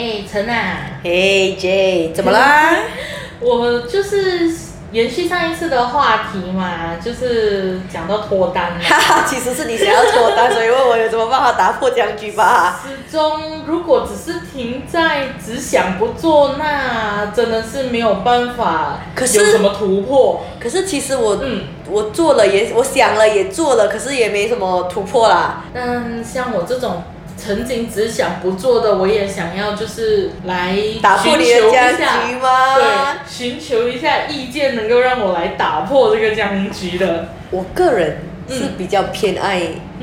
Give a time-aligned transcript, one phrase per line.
[0.00, 2.74] 哎，陈啊，嘿 J，怎么啦？
[3.38, 4.50] 我就是
[4.92, 8.78] 延续上一次的话题嘛，就是讲到脱单嘛。
[8.82, 12.80] 哈哈，其实是你想要脱单，所以问我有什么办法打破僵局吧？
[12.82, 20.46] 始终如果只是停在只想不做，那真的是没有办法可是有什么突破。
[20.58, 25.64] 可是其实我，嗯，我做了也，我想了也做了，可是也没什么突破啦。
[25.74, 27.02] 但像我这种
[27.40, 32.74] 曾经只想不做的，我也想要就是来打破你寻求一的僵下局吗？
[32.76, 32.84] 对，
[33.26, 37.28] 寻求一下意见，能够让我来打破这个僵局的。
[37.50, 38.18] 我个人
[38.50, 39.60] 是嗯比较偏爱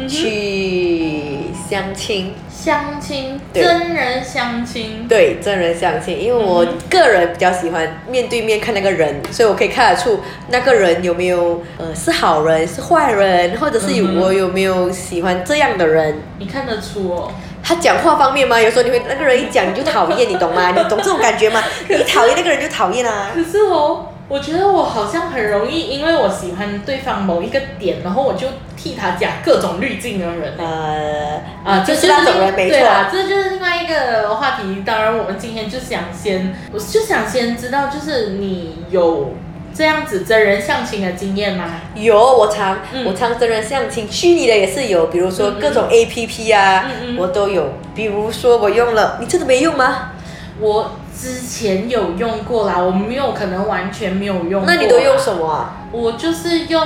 [0.07, 16.15] 去相亲，相亲，真人相亲，对真人相亲，因为我嗯个人比较喜欢面对面看那个人，所以我可以看得出那个人有没有呃是好人是坏人，或者是有我有没有喜欢这样的人。
[16.39, 17.31] 你看得出哦。
[17.63, 18.61] 他讲话方面吗？
[18.61, 20.71] 有时候你会那个人一讲你就讨厌，你懂吗？
[20.71, 21.61] 你懂这种感觉吗？
[21.89, 23.31] 你讨厌那个人就讨厌啊。
[23.33, 30.53] 可是哦，我觉得我好像很容易，因为我喜欢对方某一个点，然后我就替他加各种滤镜的人。
[30.57, 32.77] 呃啊，就这是那种人，没错。
[32.77, 34.83] 对啊，这就是另外一个话题。
[34.85, 39.33] 当然，我们今天就想先，我就想先知道，就是你有
[39.73, 41.63] 这样子真人相亲的经验吗？
[41.95, 47.73] 有，我常、嗯我常真人相亲，虚拟的也是有，比如说各种 A P P 啊，嗯嗯我都有。
[47.95, 50.11] 比如说我用了，你真的没用吗？
[50.59, 54.63] 我之前有用过啦，我没有可能完全没有用过。
[54.65, 55.77] 那你都用什么啊？
[55.91, 56.85] 我就是用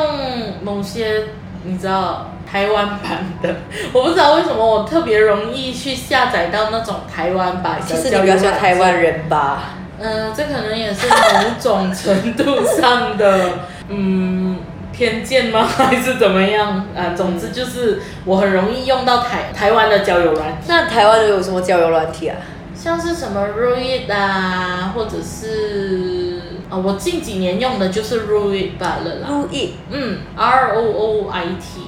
[0.63, 1.23] 某些
[1.63, 3.55] 你知道台湾版的，
[3.91, 8.93] 我不知道为什么我特别容易去下载到那种台湾版的其实你比较像台湾。
[9.01, 9.63] 人吧？
[10.03, 13.49] 嗯、这可能也是某种程度上的
[13.89, 14.57] 嗯
[14.91, 15.63] 偏见吗？
[15.77, 16.85] 还是怎么样？
[16.95, 22.35] 啊，总之就是我很容易用到台台湾的交友软体，那台湾的有什么交友软体啊？
[22.81, 29.27] 像是什么 Roit 啊，或者是啊，我近几年用的就是 Roit 罢了啦。
[29.29, 31.81] Ruid，嗯，R O O I T。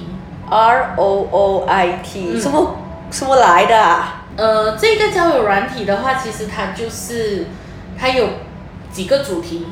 [0.48, 2.76] R O O I T，、嗯什么
[3.10, 4.26] 什么来的、啊？
[4.36, 7.46] 呃，这个交友软体的话，其实它就是
[7.98, 8.28] 它有
[8.92, 9.66] 几个主题，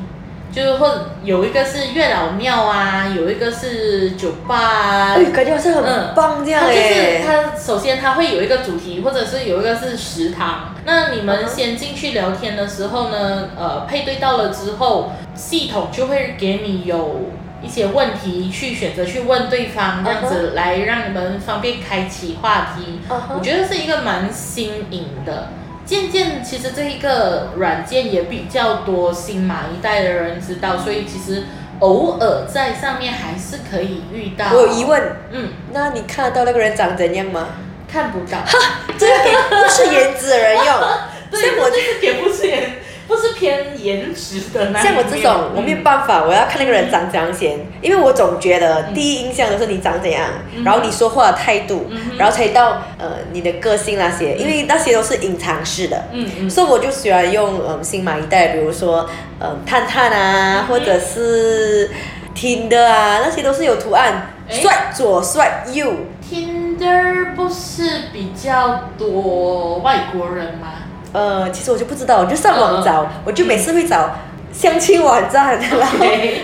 [0.53, 5.15] 就是或者有一个是月老庙啊，有一个是酒吧啊。
[5.15, 10.75] 哎，感觉好像很嗯棒这样它就是哎、它首先它会有一个主题，或者是有一个是食堂。
[10.85, 17.31] 那你们先进去聊天的时候呢，呃，配对到了之后，系统就会给你有
[17.63, 22.99] 一些问题去选择去问对方，这样子来让你们方便开启话题。
[23.09, 25.47] 嗯哼我觉得是一个蛮新颖的。
[25.85, 31.43] 渐渐，其实这一个软件也比较多新马一代的人知道，所以其实
[31.79, 34.45] 偶尔在上面还是可以遇到。
[34.53, 37.47] 我有疑，问，嗯，那你看得到那个人长怎样吗？
[37.91, 38.39] 看不到。
[38.39, 38.57] 哈
[38.97, 40.65] 这个给不是颜值的人用，
[41.29, 42.77] 对，像我这就是也不是颜，
[43.13, 44.81] 不是偏颜值的那。
[44.81, 56.05] 像我这种，我没有办法，我要看那个人长怎样先，因为我总觉得嗯第一印象就是你长怎样，嗯然后你说话的态度，嗯然后才到呃你的个性那些，因为那些都是隐藏式的。
[56.11, 59.07] 嗯嗯，所以我就喜欢用嗯新马一代，比如说
[59.39, 61.91] 嗯探探啊，嗯或者是
[62.33, 65.93] 听的啊，那些都是有图案，帅左帅右。
[66.27, 70.69] Tinder 不是比较多外国人吗？
[71.13, 74.09] 呃，其实我就不知道，我就上网找，嗯我就每次会找
[74.51, 75.97] 相亲网站，然后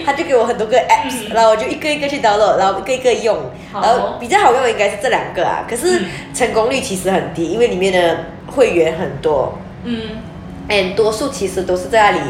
[0.06, 1.34] 他就给我很多个 apps，、嗯。
[1.34, 3.38] 然后我就一个一个去 download，然后一个一个用，
[3.74, 6.06] 然后比较好用的应该是这两个啊，可是嗯。
[6.34, 8.26] 成功率其实很低，因为里面的
[8.56, 10.02] 会员很多，嗯，
[10.70, 12.22] 嗯，多数其实都是在那里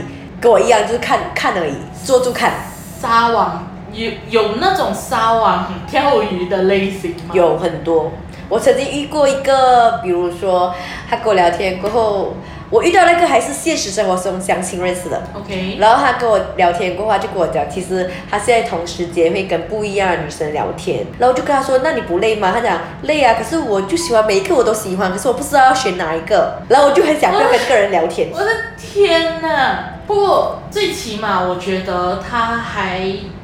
[0.42, 1.74] 跟我一样，就是看看而已，
[2.04, 2.54] 坐住看，
[3.00, 7.34] 撒网有有那种撒网 钓鱼的类型吗？
[7.34, 8.12] 有很多。
[8.50, 10.74] 我曾经遇过一个，比如说
[11.08, 12.34] 他跟我聊天过后，
[12.72, 15.22] 我遇到那个还是现实生活中相亲认识的。
[15.36, 21.06] OK，然后他跟我聊天过后，他就跟我讲，其实他现在同时间会跟不一样的女生聊天。
[21.20, 22.52] 然后我就跟他说，那你不累吗？
[22.52, 26.60] 他讲累啊，可是我就喜欢每一个我都喜欢，可是我不知道要选哪一个。
[26.68, 28.30] 然后我就很想不要跟这个人聊天。
[28.34, 29.99] 我的天呐！
[30.10, 33.00] 不过最起码我觉得他还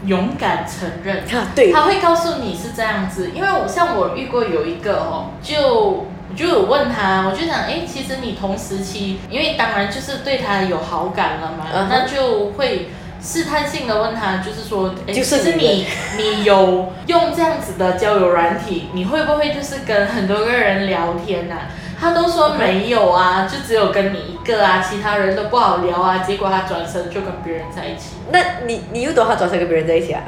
[0.07, 12.89] 勇敢承认，啊，对，他会告诉你是这样子，因为我像我遇过有一个哦，就我就有问他，我就想，哎，其实你同时期，因为当然就是对他有好感了嘛，那就会
[13.21, 15.85] 试探性的问他，就是说，哎，就是其实你
[16.17, 21.56] 你有用这样子的交友软体，你会不会就是跟很多个人聊天呐、
[22.01, 26.19] 他都说没有啊，就只有跟你一个啊，其他人都不好聊啊。
[26.19, 28.15] 结果他转身就跟别人在一起。
[28.31, 30.21] 那你你又懂他转身跟别人在一起啊？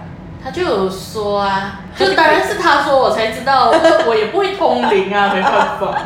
[0.43, 6.05] 他就有说啊， 就当然是他说我才知道，我我也不会通灵啊，没办法。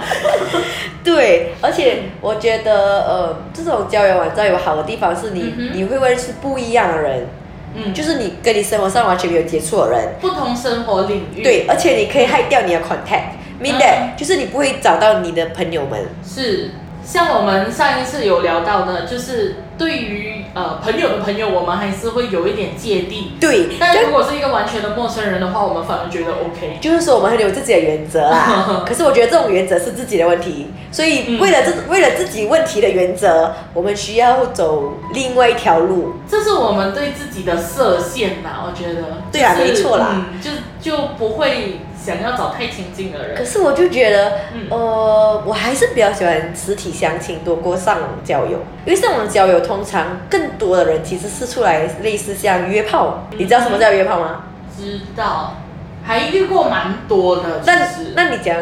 [1.04, 7.28] 对，而且我觉得呃，这种交友网站有好的地方是你、你会认识不一样的人，
[7.76, 16.00] 嗯，就是你跟你生活上完全没有接触的人，不同生活领域。，对，而且你可以害掉你的 contact，mean that、嗯就是你不会找到你的朋友们。
[16.24, 16.72] 是
[17.04, 23.34] 像我们上一次有聊到的，就是对于呃朋友的朋友，我们还是会有一点芥蒂。
[23.40, 26.78] 对，但如果是一个完全的陌生人的话，我们反而觉得 OK。
[26.80, 28.84] 就是说我们很有自己的原则啦。
[28.88, 36.14] 可是我觉得这种原则是自己的问题，所以嗯为了这、为了自己问题的原则，我们需要走另外一条路。
[36.30, 39.02] 这是我们对自己的设限呐，我觉得。
[39.32, 43.38] 对啊就是没错啦嗯，就就不会想要找太亲近的人。
[43.38, 54.46] 可是我就觉得，嗯呃，我还是比较喜欢实体相亲多过上网交友，因为上网交友通常更多的人其实是出来类似像约炮，你知道什么叫约炮吗？
[54.76, 55.58] 知道，
[56.04, 57.62] 还遇过蛮多的。
[57.62, 58.56] 其那那你讲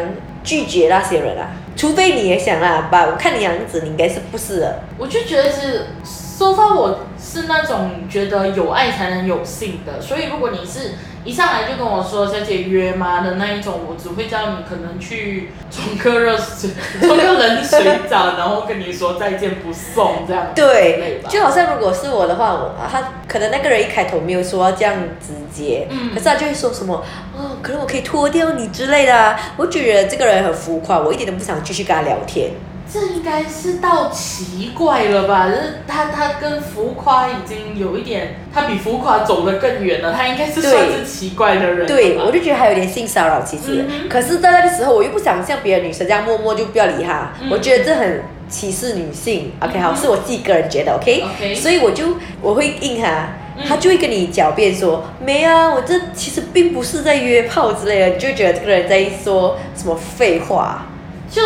[0.44, 1.48] 拒绝那些人啊？
[1.76, 4.82] 除非你也想啊，吧，我看你样子，你应该是不是的。
[4.98, 13.20] 我就觉得是收发，我是那种觉得有爱才能有性的，所以如果你是一上来就跟我说小姐约吗？
[13.20, 16.70] 的那一种，我只会叫你可能去冲个热水，
[17.00, 20.46] 冲个冷水澡，然后跟你说再见不送这样。
[20.46, 26.10] 子对，就好像如果是我的话，我他可能那个人一开头没有说要这样直接，嗯。
[26.14, 27.04] 可是他就会说什么
[27.36, 32.50] 哦，可能我可以脱掉你之类的、啊，我觉得这个人很浮夸，我一点都不想继续跟他聊天。
[32.92, 35.48] 这应该是到奇怪了吧？
[35.48, 41.86] 就是他他跟浮夸已经有一点，他比浮夸走得更远了，他应该是对算是奇怪的人。
[41.86, 43.86] 对，我就觉得他有点性骚扰，其实。
[43.88, 49.52] 嗯可是，在那个时候，我又不想像别的女生这样默默就不要理他，嗯我觉得这很歧视女性。
[49.60, 53.08] OK，好，嗯是我自己个人觉得 OK，, OK 所以我就我会应他。
[53.08, 53.36] 嗯
[53.68, 60.86] 他就会跟你狡辩说，没啊，我这其实并不是在约炮之类的，你就会觉得这个人在说什么废话。
[61.30, 61.42] 就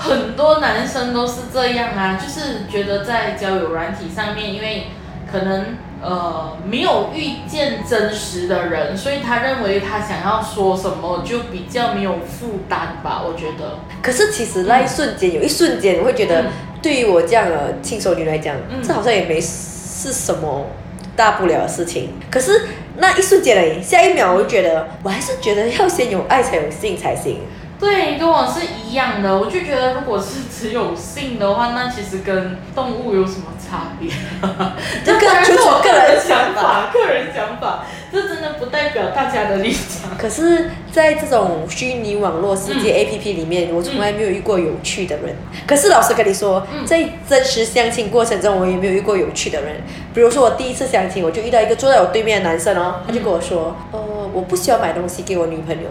[0.00, 4.84] 很多男生都是这样啊，就是觉得在交友软体上面，因为
[5.30, 13.78] 可能呃没有遇见真实的人，所以他认为他想要说什么就比较没有负担吧，我觉得。
[14.00, 16.46] 可是其实那一瞬间，有一瞬间我会觉得嗯，
[16.80, 20.66] 对于我这样的轻熟女来讲，嗯这好像也没是什么
[21.14, 22.14] 大不了的事情。
[22.30, 22.62] 可是
[22.96, 27.40] 那一瞬间而已，下一秒我就觉得，我还是觉得要先有爱才有性才行。
[27.80, 29.38] 对，跟我是一样的。
[29.38, 34.10] 我就觉得，如果是只有性的话，那其实跟动物有什么差别？
[35.02, 40.14] 这个当然是我个人想法个人想法，这真的不代表大家的立场。
[40.18, 45.34] 可是，在这种虚拟网络世界嗯 A P P 里面，我从来没有遇过有趣的人。
[45.66, 49.76] 可是老实跟你说，嗯在真实相亲过程中，我也没有遇过有趣的人。
[50.12, 53.98] 比如说，我第一次相亲，我就遇到一个坐在我对面的男生哦，他就跟我说，呃，
[54.34, 55.88] 我不需要买东西给我女朋友。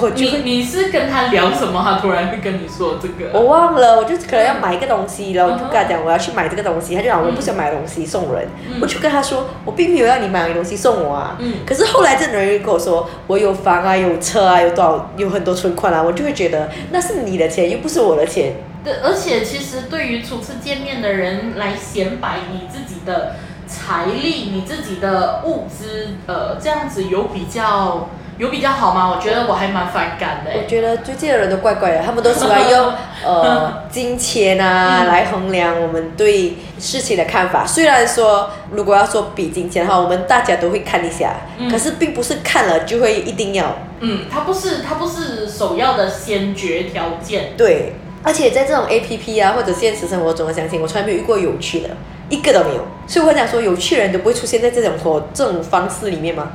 [0.00, 1.82] 我就会你你是跟他聊什么？
[1.82, 3.30] 他突然会跟你说这个？
[3.32, 23.36] 我忘了，我就可能要买一个东西，然后我就跟他讲我要去买这个东西，他就讲我不想买东西送人，嗯我就跟他说我并没有要你买东西送我啊，嗯可是后来这个人又跟我说我有房啊，有车啊，有多少有很多存款啊，我就会觉得那是你的钱，又不是我的钱，对，而且其实对于初次见面的人来显摆你自己的
[23.66, 29.10] 财力、你自己的物资，呃，这样子有比较有比较好吗？
[29.14, 30.58] 我觉得我还蛮反感的欸。
[30.62, 32.92] 我觉得最近的人都怪怪的，他们都喜欢用
[33.24, 37.66] 呃金钱啊、嗯来衡量我们对事情的看法。
[37.66, 43.76] 虽然说如果要说比金钱的话，我们大家都会看一下，嗯可是并不是看了就会一定要。
[44.00, 47.54] 嗯，它不是它不是首要的先决条件。
[47.56, 51.88] 对，而且在这种 A P P 啊或者现实生活中的相亲，我从来没有遇过有趣的，
[52.28, 52.86] 一个都没有。
[53.06, 56.50] 所以我想说，有趣的人都不会出现在这种活这种方式里面吗？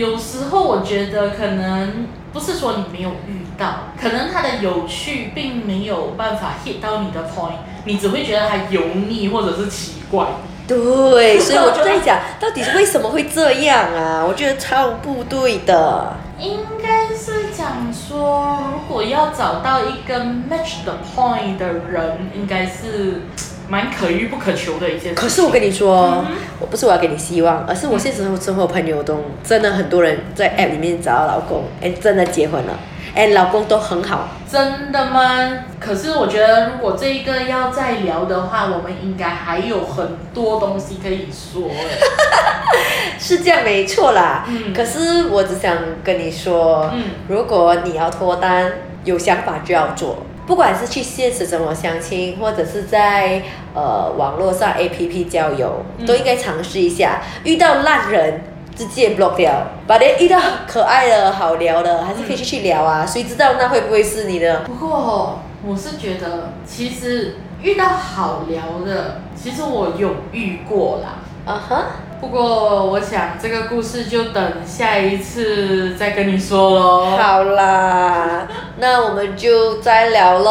[0.00, 10.26] 嗯，有时候我觉得可能不是说你没有遇到，可能它的有趣并没有办法 hit 到你的 point，你只会觉得它油腻或者是奇怪。
[10.66, 14.24] 对， 所以我就在讲，到底是为什么会这样啊？
[14.26, 16.14] 我觉得超不对的。
[16.38, 23.22] 应该是讲说，如果要找到一个 match the point 的人，应该是
[23.70, 25.14] 蛮可遇不可求的一件事情。
[25.14, 32.78] 可是我跟你说，嗯我不是我要给你希望，而是我现实生活朋友中真的很多人在 app 里面找到老公，哎，真的结婚了，
[33.14, 34.28] 哎，老公都很好。
[34.50, 35.64] 真的吗？
[35.78, 41.70] 可是我觉得，如果这一个要再聊的话，我们应该还有很多东西可以说。
[43.18, 48.72] 是这样没错啦，嗯可是我只想跟你说，嗯如果你要脱单，
[49.04, 53.40] 有想法就要做，不管是去现实生活相亲，或者是在
[53.72, 57.22] 呃网络上 A P P 交友，嗯都应该尝试一下。
[57.44, 58.42] 遇到烂人，
[58.74, 59.52] 直接 block 掉。
[59.86, 63.06] 把你 遇到可爱的好聊的，还是可以继续聊啊。
[63.06, 64.62] 谁知道那会不会是你的？
[64.62, 71.20] 不过我是觉得，其实遇到好聊的，其实我有遇过啦。
[71.46, 71.84] 啊哈。
[72.20, 77.16] 不过我想这个故事就等下一次再跟你说喽。
[77.16, 78.46] 好啦，
[78.80, 80.50] 那我们就再聊喽。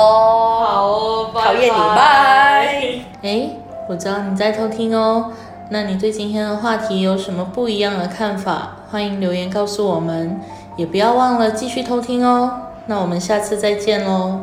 [0.64, 1.46] 好哦，拜拜。
[1.48, 3.00] 讨厌你，拜。
[3.28, 3.50] 哎，
[3.90, 5.32] 我知道你在偷听哦。
[5.72, 8.76] 那你对今天的话题有什么不一样的看法？
[8.92, 10.40] 欢迎留言告诉我们，
[10.78, 12.52] 也不要忘了继续偷听哦。
[12.86, 14.38] 那我们下次再见喽。